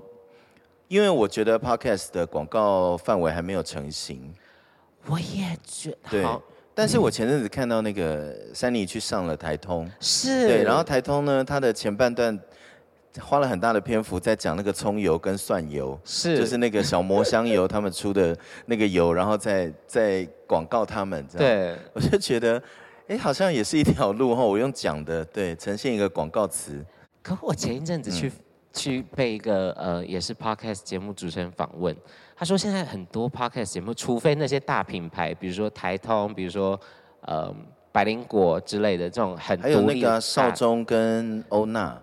[0.88, 4.32] 因为我觉得 Podcast 的广告范围还没有成型，
[5.06, 6.26] 我也觉得对。
[6.74, 10.48] 但是我前阵子看到那个珊妮去上了台通，是。
[10.48, 12.38] 对，然后台通呢，它的前半段
[13.20, 16.38] 花了很大的篇幅在讲那个葱油跟蒜油，是。
[16.38, 22.62] 就是那个小磨香油他们出的那个油，然后再 再广告他们，这样，对，我就觉得，
[23.08, 24.42] 哎，好像也是一条路哈。
[24.42, 26.82] 我用讲的，对，呈现一个广告词。
[27.22, 28.32] 可我前一阵子去、嗯、
[28.72, 31.94] 去被一个呃，也是 podcast 节目主持人访问，
[32.34, 36.78] 他说现在很多 podcast 节目，除非那些大品牌，比如说台通，比如说
[37.20, 37.54] 呃
[37.92, 42.00] 百灵果之类的这种很还有那个少中跟欧娜。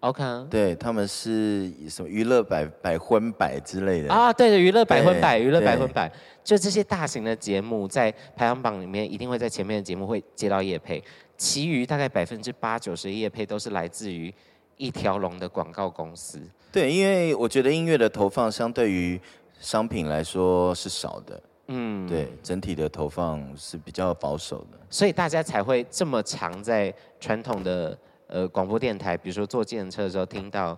[0.00, 4.12] OK，对，他们是什么娱乐百百分百之类的。
[4.12, 4.32] 啊？
[4.32, 6.08] 对的，娱乐百分百，娱乐百分百，
[6.44, 11.02] 就这些大型的节目在排行榜里面一定会在前面的节目会接到叶配，
[11.36, 14.32] 其余大概百分之八九十的业配都是来自于
[14.76, 16.40] 一条龙的广告公司。
[16.72, 19.20] 对，因为我觉得音乐的投放相对于
[19.58, 27.98] 商品来说是少的，嗯，对，整体的投放是比较保守的，所以大家才会这么常在传统的。
[28.28, 30.76] 呃，广播电台，比如说坐计程车的时候，听到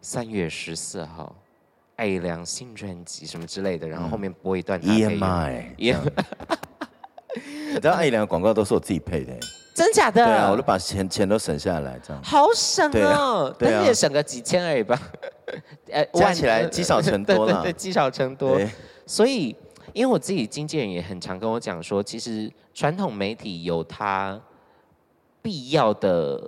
[0.00, 1.34] 三月十四号
[1.96, 9.36] 艾怡良新专辑什么之类的，然后后面播一段 EMI， 你知道艾怡良的广告都是我自己配的，
[9.74, 10.24] 真假的？
[10.24, 15.00] 对啊，我都把钱钱都省下来，这样好省哦，但是也省个几千而已吧，
[15.90, 18.58] 呃，加起来积少成多了， 对，积少成多。
[19.06, 19.54] 所以，
[19.92, 24.40] 因为我自己经纪人也很常跟我讲说，其实传统媒体有它。
[25.44, 26.40] 必要的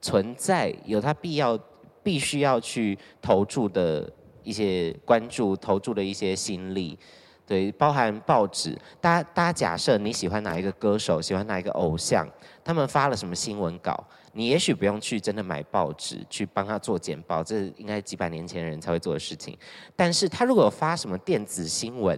[0.00, 1.56] 存在，有它必要、
[2.02, 4.10] 必须要去投注的
[4.42, 6.98] 一些关注、投注的一些心力，
[7.46, 8.78] 对，包含报纸。
[9.00, 12.26] 大家，大家假设你喜欢哪一个歌手，喜欢哪一个偶像，
[12.64, 19.58] 他们发了什么新闻稿，你也许不用去真的买报纸去帮他做简报，这应该几百年前的人才会做的事情。
[19.96, 22.16] 但是他如果有发什么电子新闻，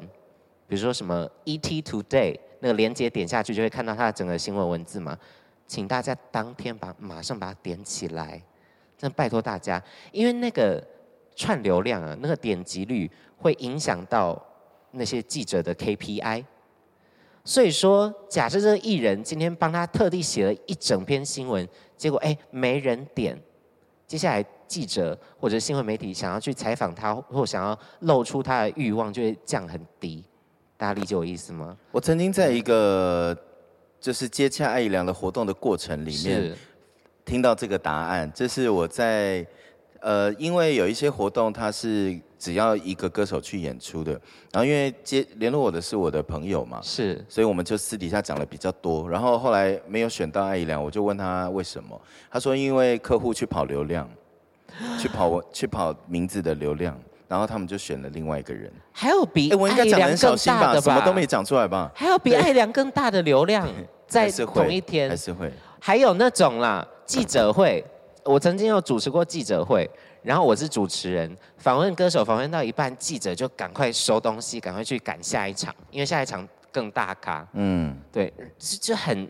[0.69, 5.19] 比如说什么 ET Today，那个连接点下去就会看到他的整个新闻文字嘛。
[5.67, 8.33] 请大家当天把马上把它点起来，
[8.99, 9.83] 真的拜托大家，
[10.13, 10.87] 因为那个
[11.35, 14.41] 串流量啊，那个点击率会影响到
[14.95, 16.45] 那些记者的 KPI。
[17.45, 23.39] 所以说，假设这个艺人今天帮他特地写了一整篇新闻，结果哎没人点，
[24.07, 30.25] 接下来记者或者新闻媒体想要去采访他，或想要露出他的欲望就会降很低。
[30.77, 31.77] 大家理解我意思吗？
[31.93, 33.37] 我曾经在一个。
[34.01, 36.55] 就是接洽艾怡良的活动的过程里面，
[37.25, 39.47] 听到这个答案，这是我在
[40.01, 44.13] 呃，因为有一些活动它是只要一个歌手去演出的，
[44.53, 51.99] 然后因为接联络我的是我的朋友嘛，是，所以我们就私底下讲的比较多，然后后来没有选到艾怡良，我就问他为什么，
[52.31, 54.07] 他说因为客户去跑流量，
[55.01, 56.95] 去跑去跑名字的流量。
[57.27, 60.81] 然后他们就选了另外一个人，还有比艾怡良更大的吧？
[60.81, 61.91] 什么都没讲出来吧？
[61.95, 63.67] 还有比艾怡良更大的流量，
[64.07, 65.09] 在同一天。
[65.09, 67.83] 还是会，还有那种啦，记者会，
[68.25, 69.89] 我曾经有主持过记者会，
[70.23, 77.47] 然后我是主持人，访问歌手，访问到一半，记者就赶快收东西，赶快去赶下一场，因为下一场更大咖。
[77.53, 79.29] 嗯，对，就就很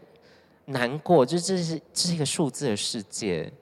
[0.67, 3.53] 难过，就这是这是一个数字的世界。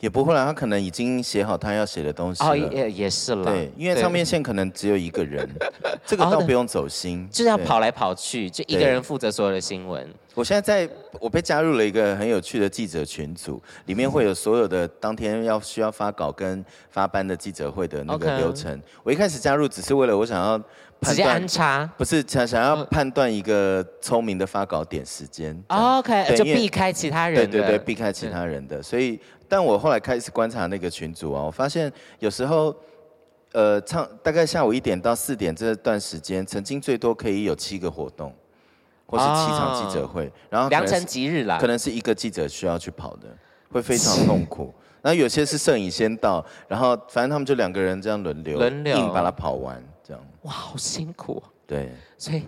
[0.00, 3.44] 也不会啦，他可能已经写好他要写的东西也也是了。
[3.44, 5.48] 对，因为唱片线可能只有一个人，
[6.04, 7.28] 这个倒不用走心。
[7.30, 10.08] 就是要跑来跑去，就一个人负责所有的新闻。
[10.34, 18.80] 我现在在，我被加入了一个很有趣的记者群组，里面会有所有的当天要需要发稿跟发班的记者会的那个流程。
[19.02, 20.58] 我一开始加入只是为了我想要
[21.00, 25.58] 判断安插，不是想想要判断一个聪明的发稿点时间。
[25.68, 27.50] OK，就避开其他人。
[27.50, 29.20] 对对对，避开其他人的，所以。
[29.52, 32.72] 但我后来开始观察那个群组啊，我发现有时候，
[33.50, 38.32] 呃，唱大概下午一点到四点这段时间，曾经最多可以有七个活动，
[39.06, 43.26] 或是七场记者会，然后良辰吉日啦，可能是一个记者需要去跑的，
[43.72, 44.72] 会非常痛苦。
[45.02, 49.82] 然后有些是摄影先到，然后反正他们就两个人这样轮流，轮流硬把它跑完。
[50.42, 51.42] 哇，好辛苦。
[51.66, 52.44] 对，所以。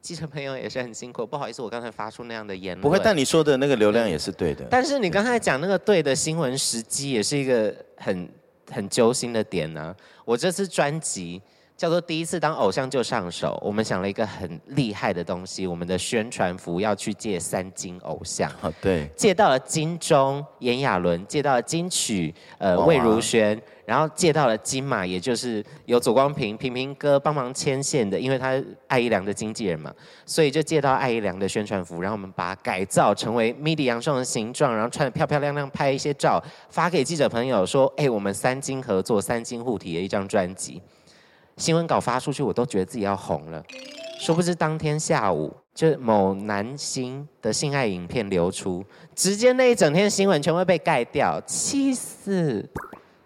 [0.00, 2.82] 记者朋友也是很辛苦，不好意思，我刚才发出那样的言论。
[2.82, 4.62] 不会，但你说的那个流量也是对的。
[4.68, 8.28] 但是你刚才讲那个对的新闻时机，也是一个很
[8.70, 9.96] 很揪心的点呢、啊。
[10.26, 11.40] 我这次专辑。
[11.76, 18.48] 叫做第一次当偶像就上手，我们想了一个很厉害的东西，我们的宣传服要去借三金偶像，
[18.80, 29.92] 对，借到了金钟炎亚纶，借到了金曲呃魏如萱，然后借到了金马，也就是有左光平平平哥帮忙牵线的，因为他艾怡良的经纪人嘛，
[30.24, 40.80] 所以就借到艾怡良的宣传服，然后我们把改造成为 MIDI 杨胜的形状，然后穿得漂漂亮亮，拍一些照发给记者朋友说，哎，我们三金合作，三金护体的一张专辑。
[41.56, 43.62] 新闻稿发出去，我都觉得自己要红了。
[44.18, 52.68] 殊不知当天下午，就某男星的性爱影片流出，直接那一整天新闻全部被盖掉，气死！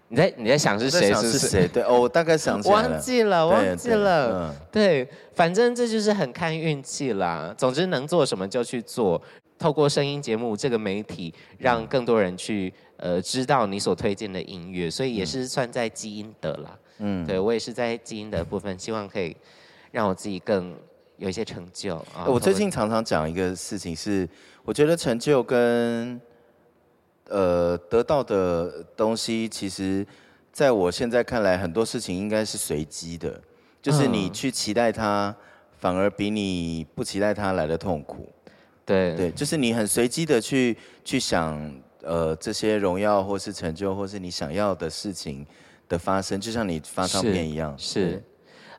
[0.08, 1.12] 你在你在想是谁？
[1.14, 1.68] 是谁？
[1.68, 2.88] 对哦，我大概想起来了。
[2.88, 4.54] 忘记了，忘记了。
[4.72, 7.54] 对，反正这就是很看运气啦。
[7.58, 9.20] 总之能做什么就去做。
[9.58, 16.78] 透过声音节目这个媒体，让更多人去呃知道你所推荐的音乐，所以也是算在基因的啦。
[16.98, 19.36] 嗯，对我也是在基因的部分，希望可以
[19.90, 20.74] 让我自己更
[21.16, 22.24] 有一些成就啊。
[22.28, 24.28] 我最近常常讲一个事情是，
[24.64, 26.18] 我觉得成就跟。
[27.28, 30.06] 呃，得到的东西，其实
[30.50, 33.38] 在我现在看来，很多事情应该是随机的，
[33.82, 35.34] 就是你去期待它，
[35.78, 38.26] 反而比你不期待它来的痛苦。
[38.86, 41.70] 对对，就是你很随机的去去想，
[42.02, 45.46] 呃，这些荣耀或是成就，或是你想要的事情
[45.86, 47.74] 的发生，就像你发唱片一样。
[47.78, 48.22] 是，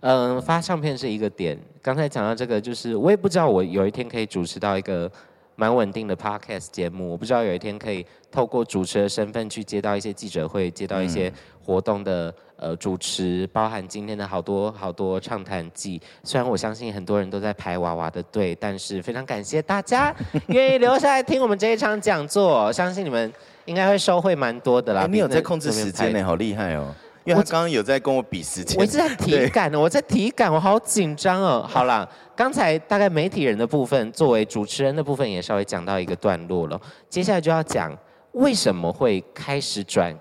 [0.01, 1.55] 嗯、呃，发唱片是一个点。
[1.83, 5.11] 刚才讲到这个，就是我也不知道我有一天可以主持到一个。
[5.59, 11.29] 蛮稳定的 podcast 节目，我不知道有一天可以透过主持的身份去接到一些记者会，接到一些
[11.61, 16.01] 活动的呃主持，包含今天的好多好多畅谈季。
[16.23, 20.15] 虽然我相信很多人都在排娃娃的队，但是非常感谢大家
[20.47, 23.33] 愿意留下来听我们这一场讲座，相信你们
[23.65, 25.05] 应该会收获蛮多的啦。
[25.11, 26.95] 你有在控制时间呢，好厉害哦。
[27.29, 31.65] 因为他刚刚有在跟我比时间，我一直在 体感呢，我在体感，我好紧张哦。
[31.69, 36.81] 好啦，刚才大概媒体人的部分，作为主持人的部分也稍微讲到一个段落了。
[37.07, 37.95] 接下来就要讲
[38.31, 40.17] 为什么会开始转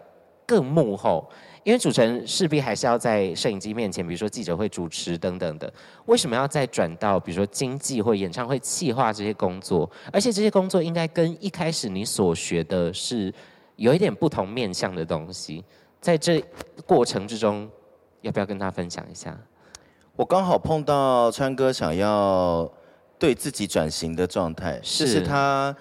[0.46, 1.28] 更幕后，
[1.62, 5.72] 因为主持人势必还是要在摄影机面前，比如说记者会主持等等的。
[6.06, 9.88] 为什么要再转到比如说经济或演唱会企划这些工作？
[10.12, 13.32] 而且这些工作应该跟一开始你所学的是
[13.76, 15.64] 有一点不同面向的东西。
[16.00, 16.42] 在这
[16.86, 17.68] 过程之中，
[18.20, 19.36] 要不要跟他分享一下？
[20.14, 22.70] 我刚好碰到川哥想要
[23.18, 25.74] 对自己转型的状态，是，就是他，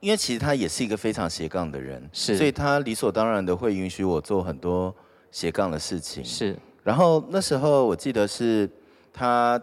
[0.00, 4.94] 因为其实他也是一个非常斜杠的人，是，所以他理所当然的会允许我做很多
[5.30, 6.56] 斜杠的事情，是。
[6.82, 8.70] 然后那时候我记得是
[9.12, 9.60] 他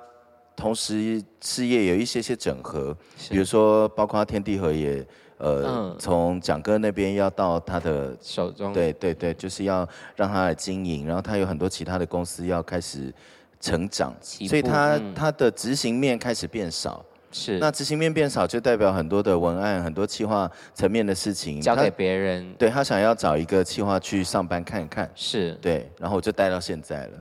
[0.56, 2.96] 同时事业有一些些整合，
[3.30, 5.06] 比如说包括天地合也。
[5.44, 13.14] 呃，从蒋哥那边要到他的手中，对对对，就是要让他来经营，然后他有很多其他的公司要开始
[13.60, 17.04] 成长，所以他他的执行面开始变少。
[17.30, 22.54] 是，那执行面变少，就代表很多的文案、很多企划层面的事情交给别人。
[22.54, 27.12] 对，他想要找一个企划去上班看一看，是对，然后我就待到现在了。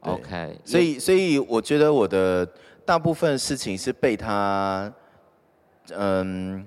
[0.00, 2.48] OK，所以所以我觉得我的
[2.86, 4.90] 大部分事情是被他，
[5.94, 6.66] 嗯。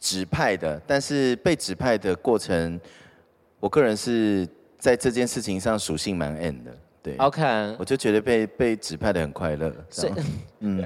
[0.00, 2.80] 指派的，但是被指派的过程，
[3.60, 10.12] 我个人是在这件事情上属性蛮 N 的，对，OK，我就觉得被被指派的很快乐，所以，
[10.60, 10.84] 嗯，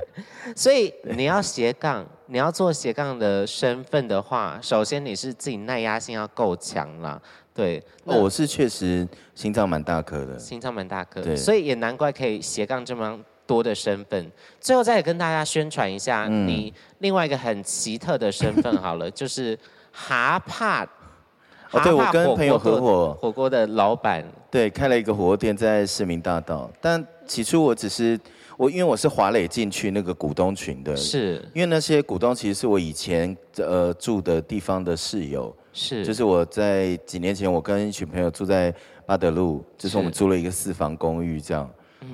[0.56, 7.20] 所以 你要斜杠，你要做斜杠的身份的话，首先你是自己耐压性要够强啦，
[7.54, 14.30] 对，哦，我是确实心脏蛮大颗的，心脏蛮大颗，对，所以也难怪可以斜杠这么多的身份，
[14.60, 19.58] 最后再跟大家宣传一下你另外一个很奇特的身份好了，嗯、 就是
[19.92, 20.84] 哈帕，
[21.70, 23.16] 哦，对，我跟朋友合伙。
[23.20, 28.18] 火锅的老板，对，开了一个火锅店在市民大道，但起初我只是
[28.56, 31.42] 我因为我是华磊进去那个股东群的，是。
[31.52, 41.68] 因为那些股东其实是我以前呃住的地方的室友，是，就是我在几年前我跟一群朋友住在巴德路，就是我们租了一个四房公寓这样。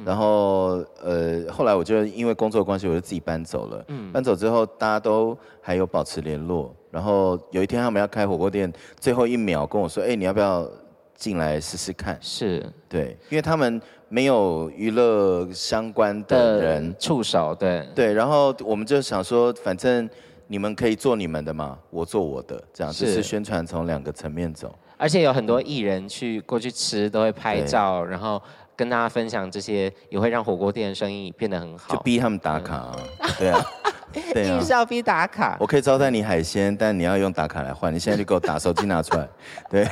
[0.05, 3.85] 然后，呃，后来我就因为工作关系，我就自己搬走了。
[3.89, 6.75] 嗯，搬走之后，大家都还有保持联络。
[6.91, 10.69] 然后有一天他们要开火锅店，最后一秒跟我说：“哎，你要不要
[11.15, 18.13] 进来试试看？”是，对，因为他们没有娱乐相关的人触手，对对。
[18.13, 20.09] 然后我们就想说，反正
[20.49, 24.75] 你们可以做你们的嘛，我做我的，这样就是宣传从两个层面走。
[24.97, 28.41] 而且有很多艺人去过去吃，都会拍照，然后。
[28.81, 31.95] 跟大家分享这些，也会让火锅店的生意变得很好。
[31.95, 32.97] 就逼他们打卡啊，
[33.39, 33.63] 对啊，
[34.33, 35.55] 对啊，硬是要逼打卡。
[35.61, 37.93] 我可以招待你海鲜，但你要用打卡来换。
[37.95, 39.29] 你现在就给我打，手机拿出来。
[39.69, 39.87] 对，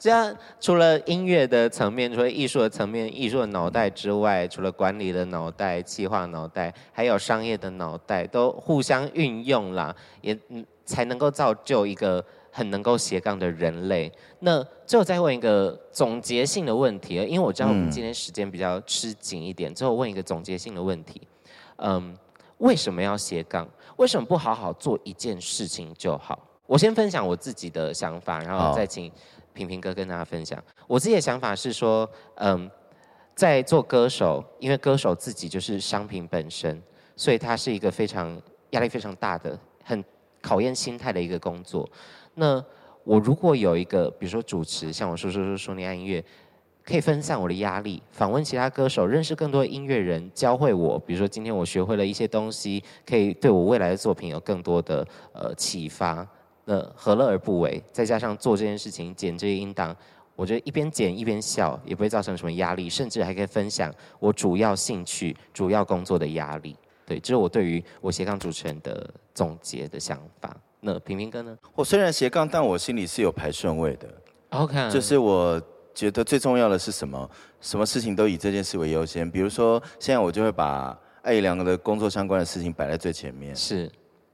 [0.00, 12.24] 这样除了音乐的层面，除了艺术的层面，艺术的脑袋之外，除了管理的脑袋、企划脑袋，还有商业的脑袋，都互相运用啦，也嗯才能够造就一个。
[12.54, 21.22] 很能够斜杠的人类，那最后再问一个总结性的问题，因为我知道我们今天时间比较吃紧一点，最后问一个总结性的问题，
[21.76, 22.14] 嗯，
[22.58, 23.66] 为什么要斜杠？
[23.96, 26.38] 为什么不好好做一件事情就好？
[26.66, 29.10] 我先分享我自己的想法，然后再请
[29.54, 30.62] 平平哥跟大家分享。
[30.86, 32.70] 我自己的想法是说，嗯，
[33.34, 36.82] 在做歌手，因为歌手自己就是商品本身，
[37.16, 40.04] 所以它是一个非常压力非常大的、很
[40.40, 41.88] 考验心态的一个工作。
[42.34, 42.64] 那
[43.04, 46.24] 我如果有一个，比如说主持，像我说说说说你爱音乐，
[46.84, 56.26] 可以分散我的压力，访问其他歌手，认识更多音乐人，教会我，比如说今天我学会了一些东西，可以对我未来的作品有更多的呃启发，
[56.64, 57.82] 那何乐而不为？
[57.92, 59.96] 再加上做这件事情，剪这些音档，
[60.34, 66.76] 我觉得一边剪一边笑，也不会造成什么压力，甚至还可以分享我主要兴趣、主要工作的压力。
[67.04, 70.56] 对，这是我对于我斜杠主持人的总结的想法。
[70.84, 71.56] 那平平哥呢？
[71.76, 74.08] 我虽然斜杠，但我心里是有排顺位的。
[74.48, 75.62] OK，就是我
[75.94, 77.30] 觉得最重要的是什么？
[77.60, 79.30] 什么事情都以这件事为优先。
[79.30, 83.54] 比如说，现在我就会把艾怡良的工作相关的事情摆在最前面。
[83.54, 83.88] 是，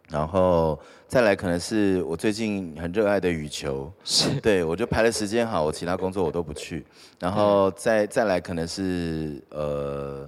[0.09, 3.93] 然后再来可能是我最近很热爱的羽球。
[4.03, 6.87] 是，对，我就排了时间好，我其他工作我都不去。
[7.19, 10.27] 然后再再来可能是呃。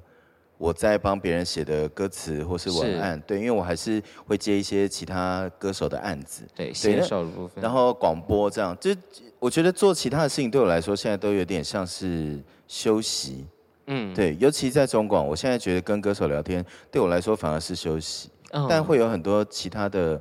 [0.60, 8.94] 我在帮别人写的歌词或是文案，对，因为我还是会接一些其他歌手的案子，对，写手的部分，然后广播这样，就
[9.38, 12.38] 我觉得做其他的事情对我来说，现在都有点像是
[12.68, 13.46] 休息，
[13.86, 20.12] 嗯，对，尤其在中广，我现在觉得跟歌手聊天对我来说反而是休息，嗯，但会有很多其他的，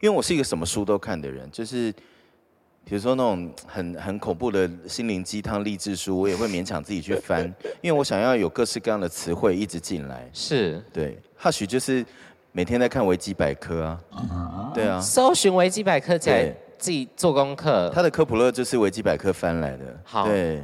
[0.00, 1.90] 因为我是一个什么书都看的人，就是。
[2.88, 10.30] 比如说那种很很恐怖的心灵鸡汤励志书，我也会勉强自己去翻， 因为我想要有各式各样的词汇一直进来。
[10.32, 12.06] 是，对，或许就是
[12.52, 17.90] 每天在看维基百科啊，对啊，搜寻维基百科在自己做功课。
[17.92, 20.00] 他的科普勒就是维基百科翻来的。
[20.04, 20.62] 好，对，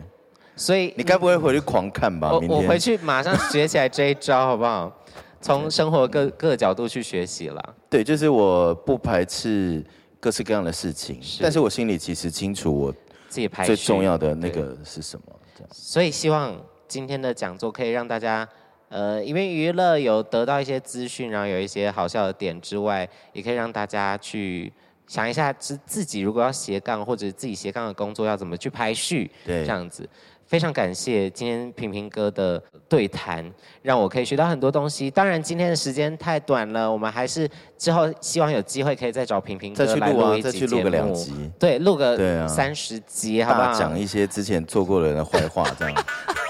[0.54, 2.30] 所以你该不会回去狂看吧？
[2.30, 4.96] 我我回去马上学起来这一招， 好不好？
[5.40, 7.74] 从生活各各个角度去学习了。
[7.90, 9.84] 对，就是我不排斥。
[10.22, 12.92] 各式各样的事情，是，但是我心里其实清楚，我
[13.28, 15.26] 自己排最重要的那个是什么。
[15.52, 15.68] 这样。
[15.72, 16.56] 所以希望
[16.86, 18.48] 今天的讲座可以让大家，
[18.88, 24.72] 呃，因为娱乐有得到一些资讯，然后有一些好笑的点之外，也可以让大家去
[25.08, 30.08] 想一下，自自己如果要斜杠或者自己斜杠的工作要怎么去排序，对，这样子。
[30.52, 33.42] 非常感谢今天平平哥的对谈，
[33.80, 35.10] 让我可以学到很多东西。
[35.10, 37.48] 当然今天的时间太短了，我们还是
[37.78, 43.72] 之后希望有机会可以再找平平哥来录一集节目，再去录个两集，对，录个三十集，啊、好不好？
[43.72, 46.04] 讲一些之前做过的人的坏话，这样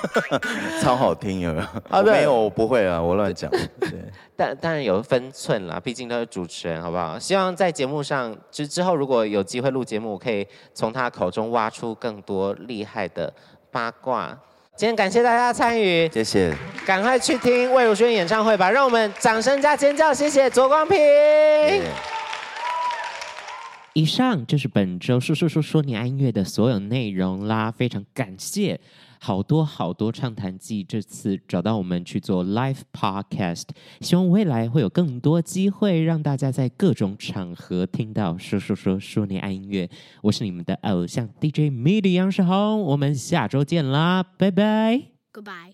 [0.83, 1.67] 超好听，有没有？
[1.89, 3.49] 啊，没有，我不会啊，我乱讲。
[3.79, 3.93] 对，
[4.35, 7.17] 但当然有分寸啦，毕竟都是主持人，好不好？
[7.21, 10.45] 希望在节目上，之之后如果有机会录节目，我可以
[10.75, 13.33] 从他口中挖出更多厉害的。
[13.73, 14.39] 八卦，
[14.77, 16.55] 今天感谢大家参与，谢谢，
[16.85, 20.99] 赶快去听魏如萱演唱会吧，让我们掌声加尖叫，谢谢左光平。
[23.95, 28.79] 以上就是本周说说说说你爱音乐的所有内容啦，非常感谢。
[29.25, 33.69] 好多好多畅谈季，这次找到我们去做 live podcast，
[34.01, 39.89] 希望未来会有更多机会让大家在各种场合听到说说说说你爱音乐。
[40.23, 45.01] 我是你们的偶像 DJ MIDI 杨世宏，我们下周见啦，拜拜
[45.33, 45.72] ，Goodbye。